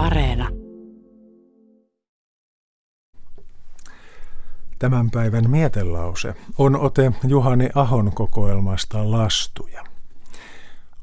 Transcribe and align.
Areena. 0.00 0.48
Tämän 4.78 5.10
päivän 5.10 5.50
mietelause 5.50 6.34
on 6.58 6.76
ote 6.76 7.12
Juhani 7.28 7.68
Ahon 7.74 8.12
kokoelmasta 8.14 9.10
Lastuja. 9.10 9.84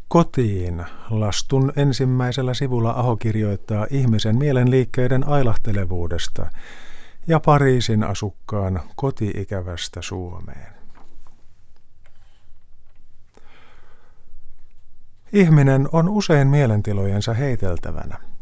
Kotiin 0.07 0.85
lastun 1.09 1.73
ensimmäisellä 1.75 2.53
sivulla 2.53 2.91
Aho 2.91 3.15
kirjoittaa 3.15 3.87
ihmisen 3.89 4.37
mielenliikkeiden 4.37 5.27
ailahtelevuudesta 5.27 6.45
ja 7.27 7.39
Pariisin 7.39 8.03
asukkaan 8.03 8.81
kotiikävästä 8.95 10.01
Suomeen. 10.01 10.73
Ihminen 15.33 15.89
on 15.91 16.09
usein 16.09 16.47
mielentilojensa 16.47 17.33
heiteltävänä. 17.33 18.36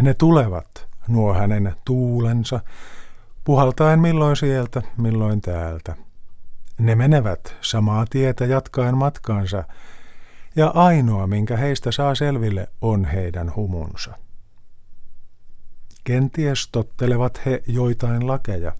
Ne 0.00 0.14
tulevat, 0.14 0.88
nuo 1.08 1.34
hänen 1.34 1.76
tuulensa, 1.84 2.60
puhaltaen 3.44 4.00
milloin 4.00 4.36
sieltä, 4.36 4.82
milloin 4.96 5.40
täältä. 5.40 5.96
Ne 6.78 6.94
menevät 6.94 7.56
samaa 7.60 8.04
tietä 8.10 8.44
jatkaen 8.44 8.96
matkaansa, 8.96 9.64
ja 10.56 10.68
ainoa, 10.74 11.26
minkä 11.26 11.56
heistä 11.56 11.92
saa 11.92 12.14
selville, 12.14 12.68
on 12.80 13.04
heidän 13.04 13.52
humunsa. 13.56 14.18
Kenties 16.04 16.68
tottelevat 16.72 17.46
he 17.46 17.62
joitain 17.66 18.26
lakeja, 18.26 18.72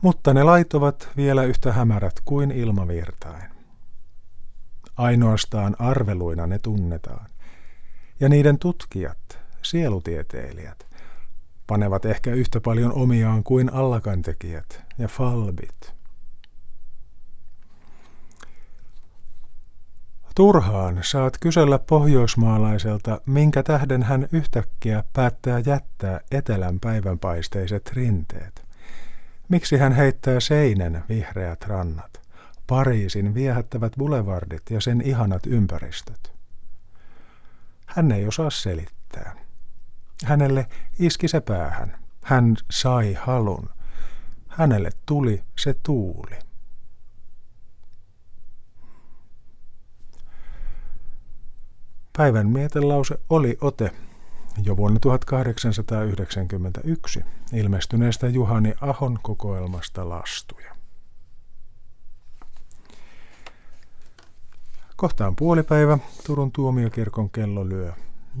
mutta 0.00 0.34
ne 0.34 0.42
lait 0.42 0.74
ovat 0.74 1.08
vielä 1.16 1.42
yhtä 1.42 1.72
hämärät 1.72 2.20
kuin 2.24 2.50
ilmavirtain. 2.50 3.42
Ainoastaan 4.96 5.76
arveluina 5.78 6.46
ne 6.46 6.58
tunnetaan. 6.58 7.26
Ja 8.20 8.28
niiden 8.28 8.58
tutkijat, 8.58 9.41
sielutieteilijät, 9.62 10.86
panevat 11.66 12.04
ehkä 12.04 12.32
yhtä 12.32 12.60
paljon 12.60 12.92
omiaan 12.92 13.44
kuin 13.44 13.72
allakantekijät 13.72 14.82
ja 14.98 15.08
falbit. 15.08 15.94
Turhaan 20.34 20.98
saat 21.02 21.38
kysellä 21.40 21.78
pohjoismaalaiselta, 21.78 23.20
minkä 23.26 23.62
tähden 23.62 24.02
hän 24.02 24.28
yhtäkkiä 24.32 25.04
päättää 25.12 25.62
jättää 25.66 26.20
etelän 26.30 26.80
päivänpaisteiset 26.80 27.90
rinteet. 27.92 28.66
Miksi 29.48 29.76
hän 29.76 29.92
heittää 29.92 30.40
seinän 30.40 31.04
vihreät 31.08 31.64
rannat, 31.66 32.22
Pariisin 32.66 33.34
viehättävät 33.34 33.92
boulevardit 33.98 34.62
ja 34.70 34.80
sen 34.80 35.00
ihanat 35.00 35.46
ympäristöt? 35.46 36.32
Hän 37.86 38.12
ei 38.12 38.26
osaa 38.26 38.50
selittää. 38.50 39.36
Hänelle 40.24 40.66
iski 40.98 41.28
se 41.28 41.40
päähän. 41.40 41.98
Hän 42.22 42.56
sai 42.70 43.12
halun. 43.12 43.70
Hänelle 44.48 44.90
tuli 45.06 45.44
se 45.58 45.74
tuuli. 45.82 46.38
Päivän 52.16 52.48
mietelause 52.48 53.18
oli 53.30 53.58
ote 53.60 53.90
jo 54.62 54.76
vuonna 54.76 55.00
1891 55.00 57.24
ilmestyneestä 57.52 58.28
Juhani 58.28 58.74
Ahon 58.80 59.18
kokoelmasta 59.22 60.08
Lastuja. 60.08 60.74
Kohtaan 64.96 65.36
puolipäivä 65.36 65.98
Turun 66.26 66.52
tuomiokirkon 66.52 67.30
kello 67.30 67.68
lyö 67.68 67.92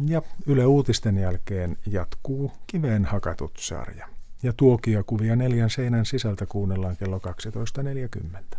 ja 0.06 0.22
Yle 0.46 0.66
Uutisten 0.66 1.18
jälkeen 1.18 1.76
jatkuu 1.86 2.52
kiveen 2.66 3.04
hakatut 3.04 3.52
sarja. 3.58 4.08
Ja 4.42 4.52
tuokiokuvia 4.52 5.36
neljän 5.36 5.70
seinän 5.70 6.06
sisältä 6.06 6.46
kuunnellaan 6.46 6.96
kello 6.96 7.20
12.40. 8.18 8.58